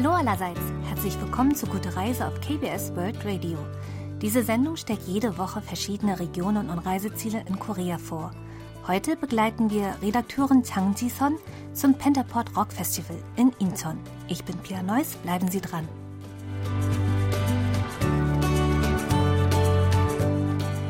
Hallo 0.00 0.12
allerseits, 0.12 0.60
herzlich 0.84 1.20
willkommen 1.20 1.56
zu 1.56 1.66
Gute 1.66 1.96
Reise 1.96 2.28
auf 2.28 2.40
KBS 2.40 2.94
World 2.94 3.16
Radio. 3.24 3.58
Diese 4.22 4.44
Sendung 4.44 4.76
stellt 4.76 5.00
jede 5.08 5.38
Woche 5.38 5.60
verschiedene 5.60 6.20
Regionen 6.20 6.70
und 6.70 6.78
Reiseziele 6.78 7.44
in 7.48 7.58
Korea 7.58 7.98
vor. 7.98 8.30
Heute 8.86 9.16
begleiten 9.16 9.70
wir 9.70 9.96
Redakteurin 10.00 10.62
Chang 10.62 10.94
Ji-son 10.94 11.36
zum 11.72 11.94
Pentaport 11.94 12.56
Rock 12.56 12.72
Festival 12.72 13.16
in 13.34 13.50
Incheon. 13.58 13.98
Ich 14.28 14.44
bin 14.44 14.56
Pia 14.58 14.84
Neuss, 14.84 15.16
bleiben 15.16 15.50
Sie 15.50 15.60
dran. 15.60 15.88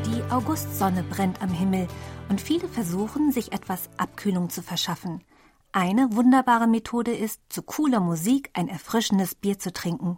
Die 0.05 0.31
Augustsonne 0.31 1.01
brennt 1.01 1.41
am 1.41 1.49
Himmel 1.49 1.87
und 2.29 2.39
viele 2.39 2.67
versuchen, 2.67 3.31
sich 3.31 3.53
etwas 3.53 3.89
Abkühlung 3.97 4.51
zu 4.51 4.61
verschaffen. 4.61 5.21
Eine 5.71 6.15
wunderbare 6.15 6.65
Methode 6.65 7.15
ist, 7.15 7.41
zu 7.49 7.61
cooler 7.61 7.99
Musik 7.99 8.49
ein 8.53 8.67
erfrischendes 8.67 9.35
Bier 9.35 9.59
zu 9.59 9.71
trinken. 9.71 10.17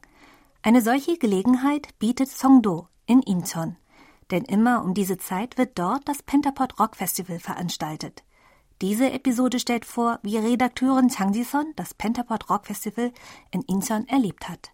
Eine 0.61 0.81
solche 0.81 1.17
Gelegenheit 1.17 1.89
bietet 1.99 2.29
Songdo 2.29 2.87
in 3.05 3.21
Incheon. 3.21 3.75
Denn 4.31 4.45
immer 4.45 4.81
um 4.81 4.93
diese 4.93 5.17
Zeit 5.17 5.57
wird 5.57 5.77
dort 5.77 6.07
das 6.07 6.23
Pentapod 6.23 6.79
Rock 6.79 6.95
Festival 6.95 7.37
veranstaltet. 7.39 8.23
Diese 8.81 9.11
Episode 9.11 9.59
stellt 9.59 9.83
vor, 9.83 10.19
wie 10.23 10.37
Redakteurin 10.37 11.09
Chang 11.09 11.33
Ji-son 11.33 11.73
das 11.75 11.93
Pentapod 11.93 12.49
Rock 12.49 12.67
Festival 12.67 13.11
in 13.51 13.61
Incheon 13.63 14.07
erlebt 14.07 14.47
hat. 14.47 14.71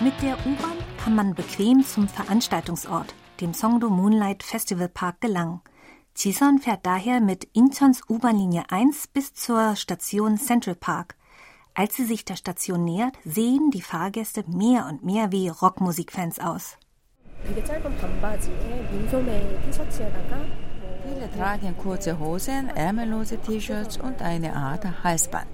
Mit 0.00 0.22
der 0.22 0.38
U-Bahn 0.46 0.83
kann 1.04 1.16
man 1.16 1.34
bequem 1.34 1.84
zum 1.84 2.08
Veranstaltungsort, 2.08 3.14
dem 3.42 3.52
Songdo 3.52 3.90
Moonlight 3.90 4.42
Festival 4.42 4.88
Park, 4.88 5.20
gelangen. 5.20 5.60
Chison 6.16 6.58
fährt 6.58 6.86
daher 6.86 7.20
mit 7.20 7.44
Incheons 7.52 8.00
U-Bahn-Linie 8.08 8.62
1 8.70 9.08
bis 9.08 9.34
zur 9.34 9.76
Station 9.76 10.38
Central 10.38 10.76
Park. 10.76 11.16
Als 11.74 11.96
sie 11.96 12.06
sich 12.06 12.24
der 12.24 12.36
Station 12.36 12.84
nähert, 12.84 13.18
sehen 13.22 13.70
die 13.70 13.82
Fahrgäste 13.82 14.44
mehr 14.46 14.86
und 14.86 15.04
mehr 15.04 15.30
wie 15.30 15.48
Rockmusikfans 15.48 16.40
aus. 16.40 16.78
Viele 21.04 21.30
tragen 21.36 21.76
kurze 21.76 22.18
Hosen, 22.18 22.70
ärmellose 22.70 23.36
T-Shirts 23.36 23.98
und 23.98 24.22
eine 24.22 24.56
Art 24.56 25.04
Halsband. 25.04 25.48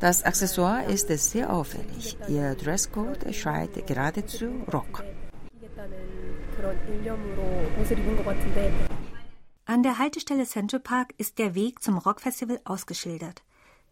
Das 0.00 0.22
Accessoire 0.22 0.84
ist 0.84 1.08
sehr 1.08 1.52
auffällig. 1.52 2.16
Ihr 2.26 2.54
Dresscode 2.54 3.34
schreit 3.34 3.86
geradezu 3.86 4.46
Rock. 4.72 5.04
An 9.66 9.82
der 9.82 9.98
Haltestelle 9.98 10.46
Central 10.46 10.80
Park 10.80 11.12
ist 11.18 11.38
der 11.38 11.54
Weg 11.54 11.82
zum 11.82 11.98
Rockfestival 11.98 12.60
ausgeschildert. 12.64 13.42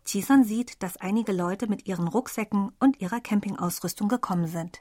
Chisan 0.06 0.44
sieht, 0.44 0.82
dass 0.82 0.96
einige 0.96 1.32
Leute 1.32 1.66
mit 1.66 1.86
ihren 1.86 2.08
Rucksäcken 2.08 2.72
und 2.80 3.02
ihrer 3.02 3.20
Campingausrüstung 3.20 4.08
gekommen 4.08 4.46
sind. 4.46 4.80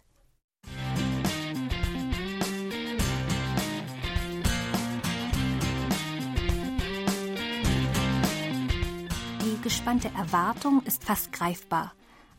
Die 9.58 9.64
gespannte 9.64 10.10
Erwartung 10.10 10.84
ist 10.84 11.04
fast 11.04 11.34
greifbar. 11.34 11.94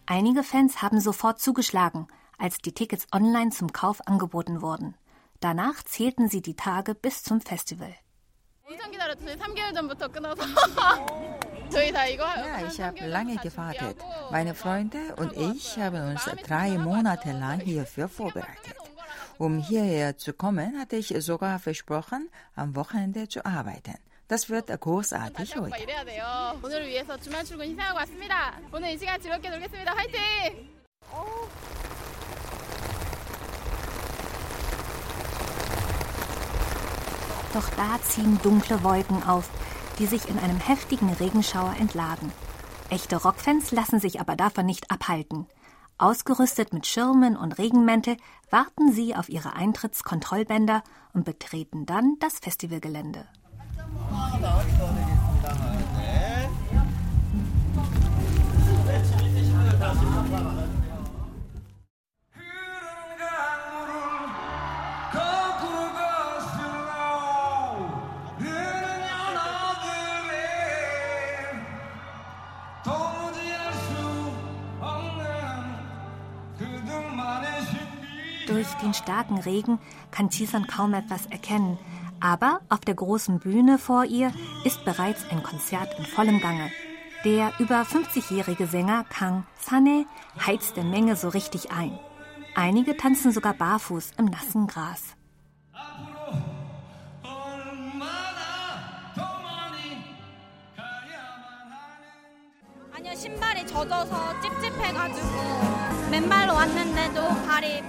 Einige 0.06 0.44
Fans 0.44 0.82
haben 0.82 1.00
sofort 1.00 1.40
zugeschlagen, 1.40 2.06
als 2.38 2.58
die 2.58 2.70
Tickets 2.70 3.08
online 3.12 3.50
zum 3.50 3.72
Kauf 3.72 4.06
angeboten 4.06 4.62
wurden. 4.62 4.94
Danach 5.40 5.82
zählten 5.82 6.28
sie 6.28 6.42
die 6.42 6.54
Tage 6.54 6.94
bis 6.94 7.24
zum 7.24 7.40
Festival. 7.40 7.92
Ja, 11.72 12.68
ich 12.68 12.80
habe 12.80 13.06
lange 13.06 13.36
gewartet. 13.38 13.96
Meine 14.30 14.54
Freunde 14.54 15.16
und 15.16 15.32
ich 15.36 15.76
haben 15.76 16.12
uns 16.12 16.24
drei 16.46 16.78
Monate 16.78 17.32
lang 17.32 17.58
hierfür 17.58 18.08
vorbereitet. 18.08 18.76
Um 19.38 19.58
hierher 19.58 20.16
zu 20.18 20.32
kommen, 20.32 20.78
hatte 20.78 20.94
ich 20.94 21.12
sogar 21.18 21.58
versprochen, 21.58 22.28
am 22.54 22.76
Wochenende 22.76 23.26
zu 23.26 23.44
arbeiten. 23.44 23.98
Das 24.28 24.50
wird 24.50 24.68
großartig 24.68 25.56
heute. 25.56 25.74
Doch 37.54 37.70
da 37.70 37.98
ziehen 38.02 38.38
dunkle 38.42 38.84
Wolken 38.84 39.22
auf, 39.22 39.48
die 39.98 40.06
sich 40.06 40.28
in 40.28 40.38
einem 40.38 40.60
heftigen 40.60 41.10
Regenschauer 41.14 41.74
entladen. 41.80 42.30
Echte 42.90 43.16
Rockfans 43.16 43.72
lassen 43.72 43.98
sich 43.98 44.20
aber 44.20 44.36
davon 44.36 44.66
nicht 44.66 44.90
abhalten. 44.90 45.46
Ausgerüstet 45.96 46.72
mit 46.72 46.86
Schirmen 46.86 47.36
und 47.36 47.58
Regenmäntel 47.58 48.18
warten 48.50 48.92
sie 48.92 49.16
auf 49.16 49.28
ihre 49.28 49.54
Eintrittskontrollbänder 49.54 50.84
und 51.14 51.24
betreten 51.24 51.86
dann 51.86 52.16
das 52.20 52.38
Festivalgelände. 52.38 53.26
Durch 78.46 78.72
den 78.82 78.94
starken 78.94 79.38
Regen 79.38 79.78
kann 80.10 80.30
Chisan 80.30 80.66
kaum 80.66 80.94
etwas 80.94 81.26
erkennen. 81.26 81.78
Aber 82.20 82.60
auf 82.68 82.80
der 82.80 82.94
großen 82.94 83.38
Bühne 83.38 83.78
vor 83.78 84.04
ihr 84.04 84.32
ist 84.64 84.84
bereits 84.84 85.24
ein 85.30 85.42
Konzert 85.42 85.98
in 85.98 86.04
vollem 86.04 86.40
Gange. 86.40 86.70
Der 87.24 87.52
über 87.58 87.82
50-jährige 87.82 88.66
Sänger 88.66 89.04
Kang 89.08 89.44
Sane 89.58 90.06
heizt 90.44 90.76
der 90.76 90.84
Menge 90.84 91.16
so 91.16 91.28
richtig 91.28 91.70
ein. 91.72 91.98
Einige 92.54 92.96
tanzen 92.96 93.32
sogar 93.32 93.54
barfuß 93.54 94.12
im 94.18 94.26
nassen 94.26 94.66
Gras. 94.66 95.02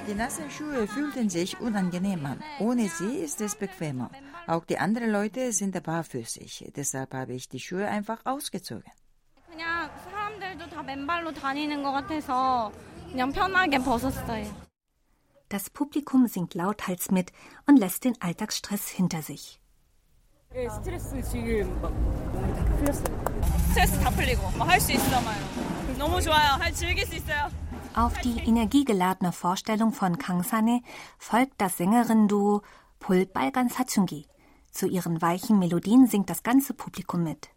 Die 0.07 0.15
nassen 0.15 0.49
Schuhe 0.49 0.87
fühlten 0.87 1.29
sich 1.29 1.59
unangenehm 1.59 2.25
an. 2.25 2.43
Ohne 2.59 2.89
sie 2.89 3.17
ist 3.17 3.39
es 3.41 3.55
bequemer. 3.55 4.09
Auch 4.47 4.65
die 4.65 4.79
anderen 4.79 5.11
Leute 5.11 5.51
sind 5.53 5.81
barfüßig. 5.83 6.71
Deshalb 6.75 7.13
habe 7.13 7.33
ich 7.33 7.47
die 7.47 7.59
Schuhe 7.59 7.87
einfach 7.87 8.25
ausgezogen. 8.25 8.91
Das 15.49 15.69
Publikum 15.69 16.27
singt 16.27 16.53
lauthals 16.53 17.11
mit 17.11 17.31
und 17.67 17.77
lässt 17.77 18.03
den 18.03 18.19
Alltagsstress 18.19 18.87
hinter 18.89 19.21
sich. 19.21 19.59
스트레스 20.70 21.22
지금 21.22 21.80
막 21.82 21.92
풀렸어요. 22.78 23.24
스트레스 23.68 23.98
다 24.00 24.10
풀리고 24.10 24.42
할수 24.62 24.92
있어봐요. 24.92 25.38
너무 25.98 26.20
좋아요. 26.22 26.58
즐길 26.72 27.04
수 27.06 27.16
있어요. 27.16 27.50
Auf 27.96 28.20
die 28.22 28.38
energiegeladene 28.44 29.32
Vorstellung 29.32 29.92
von 29.92 30.18
Kang 30.18 30.42
Sane 30.42 30.82
folgt 31.18 31.60
das 31.60 31.76
Sängerinnen-Duo 31.76 32.62
Pul 32.98 33.26
Balgan 33.26 33.68
Sachungi. 33.68 34.26
Zu 34.70 34.88
ihren 34.88 35.22
weichen 35.22 35.58
Melodien 35.58 36.06
singt 36.06 36.30
das 36.30 36.42
ganze 36.42 36.74
Publikum 36.74 37.22
mit. 37.22 37.50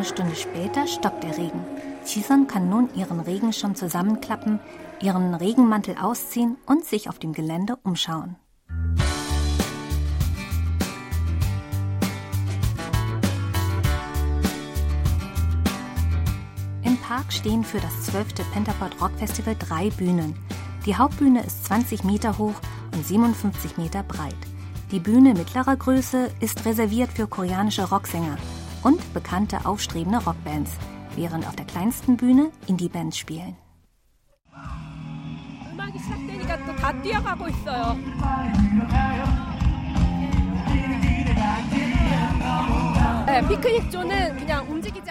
Eine 0.00 0.08
Stunde 0.08 0.34
später 0.34 0.86
stoppt 0.86 1.24
der 1.24 1.36
Regen. 1.36 1.62
Chison 2.06 2.46
kann 2.46 2.70
nun 2.70 2.88
ihren 2.94 3.20
Regenschirm 3.20 3.74
zusammenklappen, 3.74 4.58
ihren 5.02 5.34
Regenmantel 5.34 5.94
ausziehen 6.00 6.56
und 6.64 6.86
sich 6.86 7.10
auf 7.10 7.18
dem 7.18 7.34
Gelände 7.34 7.76
umschauen. 7.82 8.36
Im 16.82 16.96
Park 17.06 17.30
stehen 17.30 17.62
für 17.62 17.80
das 17.80 18.06
12. 18.06 18.28
Pentapod 18.54 18.98
Rock 19.02 19.12
Festival 19.18 19.54
drei 19.58 19.90
Bühnen. 19.90 20.34
Die 20.86 20.96
Hauptbühne 20.96 21.44
ist 21.44 21.66
20 21.66 22.04
Meter 22.04 22.38
hoch 22.38 22.58
und 22.94 23.06
57 23.06 23.76
Meter 23.76 24.02
breit. 24.02 24.32
Die 24.92 24.98
Bühne 24.98 25.34
mittlerer 25.34 25.76
Größe 25.76 26.30
ist 26.40 26.64
reserviert 26.64 27.12
für 27.12 27.26
koreanische 27.26 27.86
Rocksänger 27.86 28.38
und 28.82 29.12
bekannte 29.14 29.66
aufstrebende 29.66 30.18
Rockbands, 30.24 30.72
während 31.16 31.46
auf 31.46 31.56
der 31.56 31.66
kleinsten 31.66 32.16
Bühne 32.16 32.50
Indie-Bands 32.66 33.18
spielen. 33.18 33.56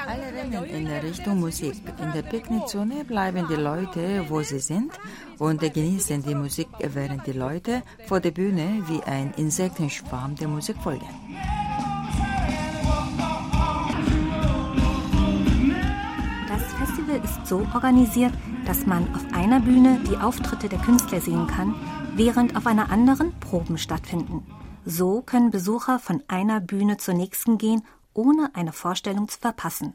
Alle 0.07 0.33
rennen 0.33 0.63
in 0.65 0.87
Richtung 0.87 1.39
Musik. 1.39 1.75
In 2.01 2.11
der 2.13 2.21
Picknickzone 2.23 3.05
bleiben 3.05 3.47
die 3.49 3.55
Leute, 3.55 4.25
wo 4.29 4.41
sie 4.41 4.59
sind, 4.59 4.91
und 5.37 5.61
genießen 5.61 6.23
die 6.23 6.35
Musik, 6.35 6.67
während 6.79 7.25
die 7.27 7.33
Leute 7.33 7.83
vor 8.07 8.19
der 8.19 8.31
Bühne 8.31 8.83
wie 8.87 9.01
ein 9.03 9.33
Insektenschwarm 9.37 10.35
der 10.35 10.47
Musik 10.47 10.77
folgen. 10.77 11.07
ist 17.18 17.46
so 17.46 17.66
organisiert, 17.74 18.32
dass 18.66 18.86
man 18.86 19.02
auf 19.14 19.24
einer 19.32 19.60
Bühne 19.60 20.00
die 20.08 20.16
Auftritte 20.16 20.68
der 20.68 20.78
Künstler 20.78 21.20
sehen 21.20 21.46
kann, 21.46 21.74
während 22.14 22.56
auf 22.56 22.66
einer 22.66 22.90
anderen 22.90 23.32
Proben 23.40 23.78
stattfinden. 23.78 24.46
So 24.84 25.22
können 25.22 25.50
Besucher 25.50 25.98
von 25.98 26.22
einer 26.28 26.60
Bühne 26.60 26.96
zur 26.96 27.14
nächsten 27.14 27.58
gehen, 27.58 27.82
ohne 28.12 28.50
eine 28.54 28.72
Vorstellung 28.72 29.28
zu 29.28 29.38
verpassen. 29.38 29.94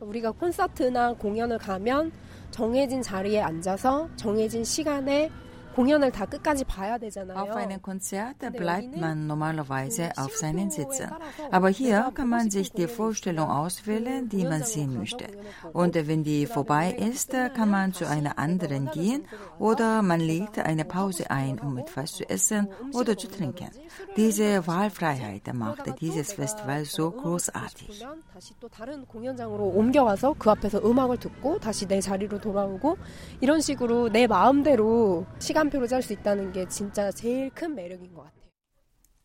우리가 0.00 0.30
콘서트나 0.32 1.12
공연을 1.14 1.58
가면 1.58 2.10
정해진 2.50 3.02
자리에 3.02 3.42
앉아서 3.42 4.08
정해진 4.16 4.64
시간에 4.64 5.30
Auf 5.76 7.56
einem 7.56 7.80
Konzert 7.80 8.38
bleibt 8.52 8.96
man 8.96 9.26
normalerweise 9.26 10.10
auf 10.16 10.36
seinen 10.36 10.70
Sitzen. 10.70 11.10
Aber 11.50 11.68
hier 11.68 12.10
kann 12.12 12.28
man 12.28 12.50
sich 12.50 12.72
die 12.72 12.88
Vorstellung 12.88 13.48
auswählen, 13.48 14.28
die 14.28 14.44
man 14.44 14.64
sehen 14.64 14.98
möchte. 14.98 15.26
Und 15.72 15.94
wenn 15.94 16.24
die 16.24 16.46
vorbei 16.46 16.90
ist, 16.92 17.32
kann 17.54 17.70
man 17.70 17.94
zu 17.94 18.06
einer 18.06 18.38
anderen 18.38 18.90
gehen 18.90 19.24
oder 19.58 20.02
man 20.02 20.20
legt 20.20 20.58
eine 20.58 20.84
Pause 20.84 21.30
ein, 21.30 21.60
um 21.60 21.78
etwas 21.78 22.14
zu 22.14 22.28
essen 22.28 22.68
oder 22.92 23.16
zu 23.16 23.28
trinken. 23.28 23.70
Diese 24.16 24.66
Wahlfreiheit 24.66 25.54
macht 25.54 26.00
dieses 26.00 26.32
Festival 26.32 26.84
so 26.84 27.12
großartig. 27.12 28.04
다시 28.40 28.54
또 28.58 28.68
다른 28.68 29.04
공연장으로 29.04 29.64
옮겨와서 29.76 30.34
그 30.38 30.48
앞에서 30.48 30.78
음악을 30.78 31.18
듣고 31.18 31.58
다시 31.58 31.86
내 31.86 32.00
자리로 32.00 32.40
돌아오고 32.40 32.96
이런 33.42 33.60
식으로 33.60 34.08
내 34.08 34.26
마음대로 34.26 35.26
시간 35.38 35.63
표를 35.70 35.88
짤 35.88 36.02
수 36.02 36.12
있다는 36.12 36.52
게 36.52 36.68
진짜 36.68 37.10
제일 37.10 37.50
큰 37.50 37.74
매력인 37.74 38.14
것 38.14 38.22
같아요. 38.24 38.40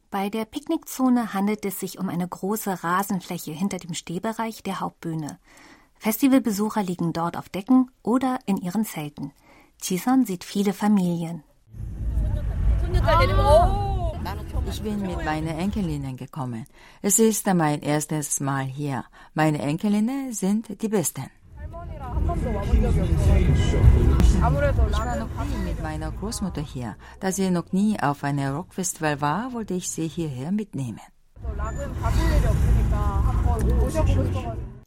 Bei 0.09 0.29
der 0.29 0.45
Picknickzone 0.45 1.33
handelt 1.33 1.65
es 1.65 1.79
sich 1.79 1.99
um 1.99 2.07
eine 2.09 2.27
große 2.27 2.83
Rasenfläche 2.83 3.51
hinter 3.51 3.79
dem 3.79 3.93
Stehbereich 3.93 4.63
der 4.63 4.79
Hauptbühne. 4.79 5.39
Festivalbesucher 5.95 6.83
liegen 6.83 7.11
dort 7.11 7.35
auf 7.35 7.49
Decken 7.49 7.91
oder 8.01 8.39
in 8.45 8.57
ihren 8.57 8.85
Zelten. 8.85 9.33
Chison 9.81 10.25
sieht 10.25 10.43
viele 10.43 10.73
Familien. 10.73 11.43
Oh. 13.37 14.13
Ich 14.67 14.81
bin 14.81 15.01
mit 15.01 15.23
meinen 15.23 15.59
Enkelinnen 15.59 16.17
gekommen. 16.17 16.65
Es 17.01 17.19
ist 17.19 17.45
mein 17.53 17.81
erstes 17.81 18.39
Mal 18.39 18.65
hier. 18.65 19.05
Meine 19.33 19.59
Enkelinnen 19.59 20.33
sind 20.33 20.81
die 20.81 20.87
Besten. 20.87 21.29
Ich 24.32 24.40
war 24.40 25.16
noch 25.16 25.44
nie 25.44 25.64
mit 25.64 25.82
meiner 25.82 26.10
Großmutter 26.10 26.62
hier. 26.62 26.96
Da 27.20 27.32
sie 27.32 27.50
noch 27.50 27.72
nie 27.72 27.98
auf 28.00 28.24
einem 28.24 28.54
Rockfestival 28.54 29.20
war, 29.20 29.52
wollte 29.52 29.74
ich 29.74 29.88
sie 29.90 30.08
hierher 30.08 30.52
mitnehmen. 30.52 31.00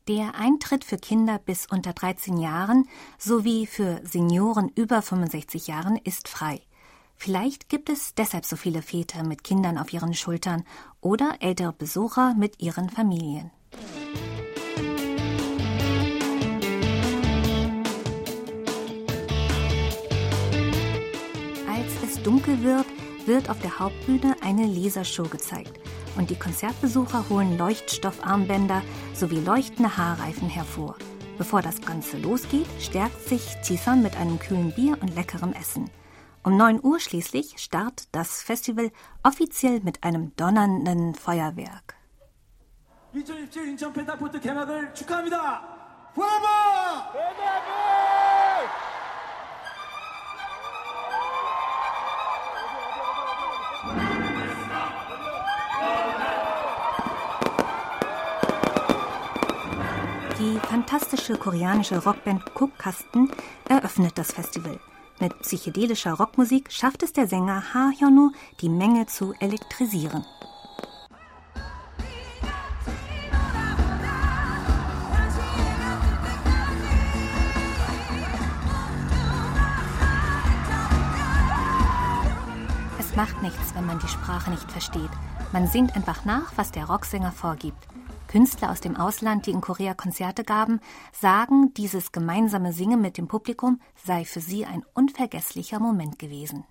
Der 0.08 0.36
Eintritt 0.36 0.84
für 0.84 0.98
Kinder 0.98 1.40
bis 1.40 1.66
unter 1.66 1.94
13 1.94 2.38
Jahren 2.38 2.88
sowie 3.18 3.66
für 3.66 4.02
Senioren 4.04 4.70
über 4.76 5.02
65 5.02 5.68
Jahren 5.68 5.98
ist 6.04 6.28
frei. 6.28 6.62
Vielleicht 7.16 7.70
gibt 7.70 7.90
es 7.90 8.14
deshalb 8.16 8.46
so 8.46 8.56
viele 8.56 8.82
Väter 8.82 9.24
mit 9.24 9.44
Kindern 9.44 9.78
auf 9.78 9.94
ihren 9.94 10.14
Schultern 10.14 10.64
oder 11.00 11.38
ältere 11.40 11.72
Besucher 11.72 12.34
mit 12.36 12.62
ihren 12.62 12.90
Familien. 12.90 13.52
dunkel 22.23 22.63
wird, 22.63 22.87
wird 23.27 23.51
auf 23.51 23.61
der 23.61 23.79
Hauptbühne 23.79 24.37
eine 24.43 24.67
Lasershow 24.67 25.29
gezeigt 25.29 25.79
und 26.17 26.31
die 26.31 26.39
Konzertbesucher 26.39 27.29
holen 27.29 27.57
Leuchtstoffarmbänder 27.57 28.83
sowie 29.15 29.41
leuchtende 29.41 29.97
Haarreifen 29.97 30.49
hervor. 30.49 30.97
Bevor 31.39 31.63
das 31.63 31.81
Ganze 31.81 32.19
losgeht, 32.19 32.67
stärkt 32.81 33.29
sich 33.29 33.57
Tison 33.63 34.03
mit 34.03 34.17
einem 34.17 34.39
kühlen 34.39 34.73
Bier 34.73 34.99
und 35.01 35.15
leckerem 35.15 35.53
Essen. 35.53 35.89
Um 36.43 36.57
9 36.57 36.81
Uhr 36.83 36.99
schließlich 36.99 37.55
startet 37.59 38.09
das 38.13 38.43
Festival 38.43 38.91
offiziell 39.23 39.81
mit 39.81 40.03
einem 40.03 40.35
donnernden 40.37 41.15
Feuerwerk. 41.15 41.95
2017 43.13 43.69
인천 43.71 43.93
펜타포트 43.93 44.41
개막을 44.41 44.93
축하합니다. 44.95 45.79
브라보! 46.15 46.49
Die 47.13 48.02
Fantastische 60.84 61.38
koreanische 61.38 62.04
Rockband 62.04 62.44
Cookkasten 62.60 63.32
eröffnet 63.70 64.18
das 64.18 64.34
Festival. 64.34 64.82
Mit 65.22 65.40
psychedelischer 65.40 66.12
Rockmusik 66.12 66.74
schafft 66.74 67.04
es 67.04 67.14
der 67.14 67.26
Sänger 67.26 67.74
Ha 67.74 67.92
Hyunwoo, 67.98 68.34
die 68.60 68.68
Menge 68.68 69.06
zu 69.06 69.34
elektrisieren. 69.40 70.26
Es 83.00 83.16
macht 83.16 83.42
nichts, 83.42 83.74
wenn 83.74 83.86
man 83.86 84.00
die 84.00 84.08
Sprache 84.10 84.52
nicht 84.52 84.70
versteht. 84.70 85.12
Man 85.54 85.68
singt 85.68 85.96
einfach 85.96 86.26
nach, 86.26 86.52
was 86.58 86.72
der 86.72 86.86
Rocksänger 86.86 87.32
vorgibt. 87.32 87.93
Künstler 88.34 88.72
aus 88.72 88.82
dem 88.82 88.96
Ausland, 88.96 89.46
die 89.46 89.52
in 89.52 89.62
Korea 89.62 89.94
Konzerte 89.94 90.44
gaben, 90.44 90.80
sagen, 91.12 91.72
dieses 91.76 92.12
gemeinsame 92.12 92.74
Singen 92.74 93.00
mit 93.00 93.20
dem 93.20 93.28
Publikum 93.28 93.80
sei 94.04 94.26
für 94.26 94.40
sie 94.40 94.66
ein 94.66 94.84
unvergesslicher 94.96 95.80
Moment 95.80 96.18
gewesen. 96.18 96.64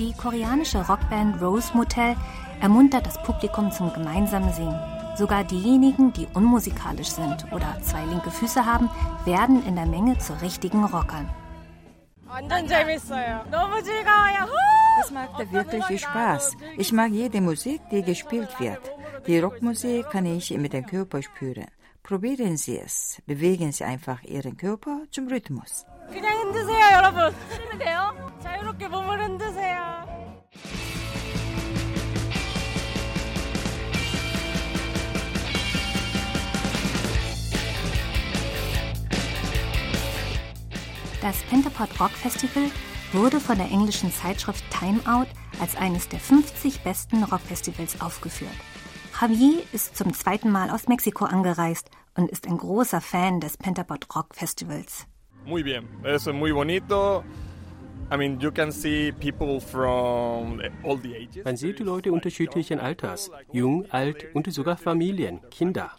Die 0.00 0.12
koreanische 0.14 0.84
Rockband 0.84 1.40
Rose 1.40 1.70
Motel 1.76 2.16
ermuntert 2.60 3.06
das 3.06 3.22
Publikum 3.22 3.70
zum 3.70 3.92
gemeinsamen 3.92 4.52
Singen. 4.52 4.99
Sogar 5.19 5.43
diejenigen, 5.43 6.11
die 6.13 6.27
unmusikalisch 6.33 7.09
sind 7.09 7.51
oder 7.51 7.77
zwei 7.81 8.03
linke 8.05 8.31
Füße 8.31 8.65
haben, 8.65 8.89
werden 9.25 9.65
in 9.65 9.75
der 9.75 9.85
Menge 9.85 10.17
zu 10.17 10.33
richtigen 10.41 10.83
Rockern. 10.83 11.29
Es 15.01 15.11
macht 15.11 15.51
wirklich 15.51 16.01
Spaß. 16.01 16.57
Ich 16.77 16.91
mag 16.91 17.11
jede 17.11 17.41
Musik, 17.41 17.81
die 17.91 18.01
gespielt 18.01 18.59
wird. 18.59 18.81
Die 19.27 19.39
Rockmusik 19.39 20.09
kann 20.09 20.25
ich 20.25 20.51
mit 20.57 20.73
dem 20.73 20.85
Körper 20.85 21.21
spüren. 21.21 21.67
Probieren 22.03 22.55
Sie 22.57 22.77
es. 22.77 23.21
Bewegen 23.25 23.71
Sie 23.71 23.83
einfach 23.83 24.21
Ihren 24.23 24.57
Körper 24.57 24.99
zum 25.11 25.27
Rhythmus. 25.27 25.85
그냥 26.11 26.37
흔드세요, 26.39 26.85
여러분. 26.93 27.33
흔들면 27.49 27.79
돼요. 27.79 28.13
자유롭게 28.43 28.87
몸을 28.87 29.23
흔드세요. 29.23 30.08
Das 41.22 41.36
Pentapod 41.50 42.00
Rock 42.00 42.12
Festival 42.12 42.70
wurde 43.12 43.40
von 43.40 43.58
der 43.58 43.70
englischen 43.70 44.10
Zeitschrift 44.10 44.64
Time 44.70 45.00
Out 45.04 45.26
als 45.60 45.76
eines 45.76 46.08
der 46.08 46.18
50 46.18 46.80
besten 46.80 47.22
Rockfestivals 47.22 48.00
aufgeführt. 48.00 48.54
Javier 49.20 49.62
ist 49.74 49.96
zum 49.96 50.14
zweiten 50.14 50.50
Mal 50.50 50.70
aus 50.70 50.88
Mexiko 50.88 51.26
angereist 51.26 51.90
und 52.16 52.30
ist 52.30 52.46
ein 52.46 52.56
großer 52.56 53.02
Fan 53.02 53.38
des 53.40 53.58
Pentapod 53.58 54.06
Rock 54.14 54.34
Festivals. 54.34 55.06
Muy 55.44 55.62
bien, 55.62 55.86
es 56.04 56.24
muy 56.26 56.52
bonito. 56.52 57.22
Man 58.08 58.40
sieht 61.56 61.78
die 61.78 61.84
Leute 61.84 62.12
unterschiedlichen 62.12 62.80
Alters, 62.80 63.30
jung, 63.52 63.84
alt 63.90 64.34
und 64.34 64.50
sogar 64.52 64.78
Familien, 64.78 65.40
Kinder. 65.50 65.92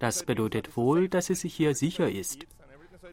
Das 0.00 0.24
bedeutet 0.24 0.76
wohl, 0.76 1.08
dass 1.08 1.30
es 1.30 1.42
hier 1.42 1.74
sicher 1.76 2.10
ist. 2.10 2.46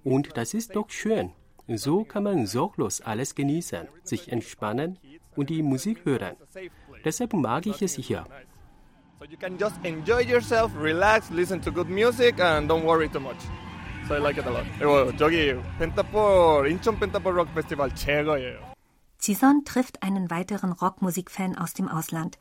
Und 0.05 0.37
das 0.37 0.55
ist 0.55 0.77
doch 0.77 0.91
schön. 0.91 1.33
So 1.69 2.05
kann 2.05 2.25
man 2.25 2.47
sorglos 2.47 3.01
alles 3.01 3.35
genießen, 3.35 3.89
sich 4.03 4.33
entspannen 4.33 4.99
und 5.37 5.51
die 5.51 5.63
Musik 5.63 6.05
hören. 6.05 6.37
Deshalb 7.05 7.33
mag 7.33 7.67
ich 7.67 7.81
es 7.83 7.95
hier. 7.95 8.27
So 9.21 9.27
you 9.27 9.37
can 9.37 9.59
just 9.59 9.77
enjoy 9.85 10.23
yourself, 10.23 10.73
relax, 10.75 11.31
listen 11.31 11.61
to 11.61 11.71
good 11.71 11.91
music 11.91 12.41
and 12.41 12.71
don't 12.71 12.85
worry 12.85 13.09
too 13.09 13.21
much. 13.21 13.37
So 14.09 14.15
I 14.15 14.19
like 14.19 14.39
it 14.39 14.47
a 14.47 14.51
lot. 14.51 14.65
그리고 14.79 15.15
저기 15.19 15.55
펜타폴 15.79 16.71
인천 16.71 16.99
펜타폴 16.99 17.39
록 17.39 17.55
페스티벌 17.55 17.95
최고예요. 17.95 18.59
Cison 19.21 19.63
trifft 19.65 20.03
einen 20.03 20.31
weiteren 20.31 20.73
Rockmusikfan 20.73 21.59
aus 21.59 21.75
dem 21.75 21.89
Ausland, 21.89 22.39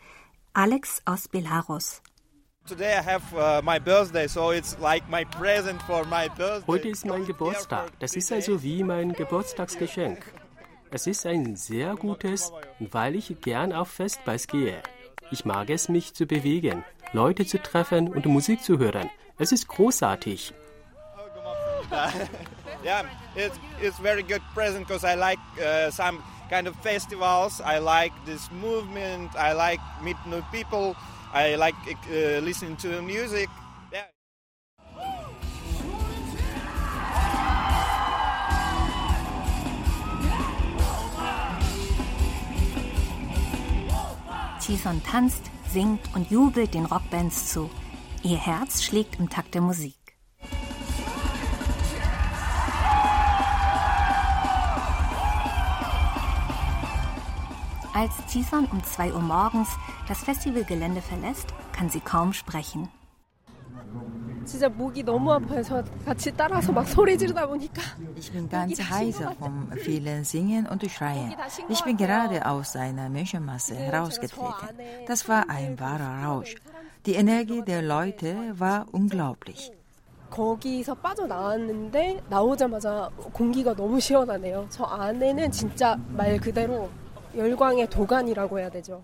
Alex 0.53 1.01
aus 1.03 1.27
Belarus. 1.27 2.01
Heute 6.66 6.88
ist 6.88 7.04
mein 7.04 7.26
Geburtstag. 7.26 7.90
Das 7.98 8.16
ist 8.16 8.32
also 8.32 8.62
wie 8.62 8.82
mein 8.82 9.12
Geburtstagsgeschenk. 9.12 10.24
Es 10.90 11.06
ist 11.06 11.26
ein 11.26 11.56
sehr 11.56 11.94
gutes, 11.94 12.52
weil 12.78 13.16
ich 13.16 13.38
gern 13.42 13.74
auf 13.74 13.90
Festball 13.90 14.38
gehe. 14.38 14.82
Ich 15.30 15.44
mag 15.44 15.68
es, 15.68 15.90
mich 15.90 16.14
zu 16.14 16.24
bewegen, 16.24 16.84
Leute 17.12 17.44
zu 17.44 17.60
treffen 17.60 18.08
und 18.08 18.24
Musik 18.24 18.62
zu 18.62 18.78
hören. 18.78 19.10
Es 19.36 19.52
ist 19.52 19.68
großartig. 19.68 20.54
yeah, 22.82 23.04
it's 23.36 23.60
it's 23.82 23.98
very 23.98 24.22
good 24.22 24.40
present 24.54 24.86
because 24.86 25.04
I 25.04 25.14
like 25.16 25.38
uh, 25.58 25.90
some 25.90 26.22
kind 26.48 26.66
of 26.66 26.74
festivals. 26.82 27.60
I 27.60 27.78
like 27.78 28.12
this 28.24 28.50
movement. 28.50 29.34
I 29.36 29.52
like 29.52 29.80
meet 30.02 30.16
new 30.26 30.40
people. 30.50 30.96
I 31.36 31.56
like 31.56 31.74
uh, 32.08 32.38
listening 32.44 32.76
to 32.76 33.02
music. 33.02 33.48
Chison 44.60 45.02
tanzt, 45.02 45.42
singt 45.72 46.00
und 46.14 46.30
jubelt 46.30 46.72
den 46.72 46.86
Rockbands 46.86 47.52
zu. 47.52 47.68
Ihr 48.22 48.38
Herz 48.38 48.84
schlägt 48.84 49.18
im 49.18 49.28
Takt 49.28 49.54
der 49.54 49.60
Musik. 49.60 49.96
Als 57.92 58.12
Chison 58.32 58.66
um 58.70 58.82
2 58.84 59.12
Uhr 59.12 59.20
morgens 59.20 59.70
das 60.07 60.19
Festivalgelände 60.23 61.01
verlässt, 61.01 61.47
kann 61.71 61.89
sie 61.89 62.01
kaum 62.01 62.33
sprechen. 62.33 62.89
진짜 64.45 64.67
목이 64.67 65.03
너무 65.03 65.31
아파서 65.31 65.83
같이 66.05 66.31
따라서 66.35 66.71
막 66.71 66.87
소리 66.87 67.17
지르다 67.17 67.45
보니까 67.47 67.81
Ich 68.17 68.31
bin 68.31 68.49
ganz 68.49 68.79
heiser 68.79 69.31
vom 69.37 69.69
vielen 69.77 70.23
Singen 70.23 70.65
und 70.67 70.83
Schreien. 70.89 71.35
Ich 71.69 71.83
bin 71.83 71.97
gerade 71.97 72.45
aus 72.45 72.75
einer 72.75 73.09
Menschenmasse 73.09 73.75
herausgetreten. 73.75 74.75
Das 75.07 75.27
war 75.29 75.49
ein 75.49 75.79
wahrer 75.79 76.23
Rausch. 76.25 76.55
Die 77.05 77.13
Energie 77.13 77.61
der 77.61 77.81
Leute 77.81 78.53
war 78.57 78.85
unglaublich. 78.91 79.71
거기서 80.29 80.95
빠져나왔는데 80.95 82.23
나오자마자 82.29 83.09
공기가 83.33 83.73
너무 83.73 83.99
시원하네요. 83.99 84.67
저 84.69 84.83
안에는 84.83 85.51
진짜 85.51 85.95
말 86.09 86.39
그대로 86.39 86.89
열광의 87.35 87.89
도가니라고 87.89 88.59
해야 88.59 88.69
되죠. 88.69 89.03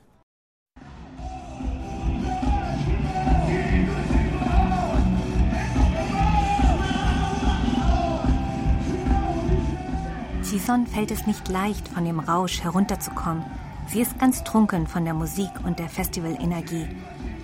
Chison 10.70 10.86
fällt 10.86 11.10
es 11.10 11.26
nicht 11.26 11.48
leicht, 11.48 11.88
von 11.88 12.04
dem 12.04 12.20
Rausch 12.20 12.62
herunterzukommen. 12.62 13.44
Sie 13.88 14.00
ist 14.00 14.20
ganz 14.20 14.44
trunken 14.44 14.86
von 14.86 15.04
der 15.04 15.14
Musik 15.14 15.50
und 15.64 15.80
der 15.80 15.88
Festivalenergie. 15.88 16.86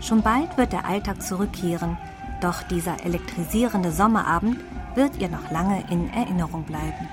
Schon 0.01 0.23
bald 0.23 0.57
wird 0.57 0.73
der 0.73 0.85
Alltag 0.87 1.21
zurückkehren, 1.21 1.99
doch 2.41 2.63
dieser 2.63 3.05
elektrisierende 3.05 3.91
Sommerabend 3.91 4.61
wird 4.95 5.17
ihr 5.19 5.29
noch 5.29 5.51
lange 5.51 5.83
in 5.91 6.09
Erinnerung 6.11 6.63
bleiben. 6.63 7.09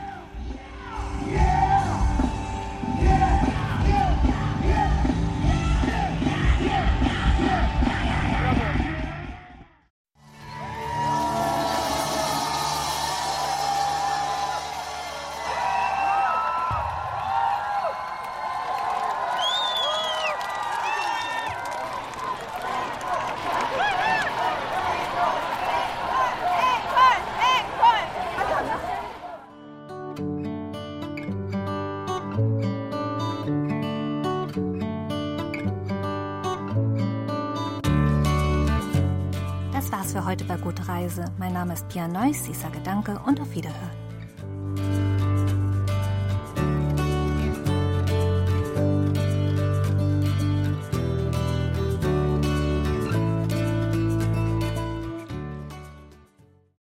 Für 40.14 40.26
heute 40.26 40.46
bei 40.46 40.58
Gute 40.58 40.88
Reise. 40.88 41.26
Mein 41.40 41.54
Name 41.54 41.74
ist 41.74 41.90
Pia 41.90 42.08
Neuss. 42.08 42.48
Ich 42.48 42.60
sage 42.60 42.80
Danke 42.84 43.20
und 43.26 43.42
auf 43.42 43.56
Wiederhören. 43.56 44.03